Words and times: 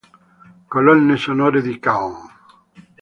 Colonne 0.67 1.15
sonore 1.15 1.61
di 1.61 1.77
K-On! 1.77 2.15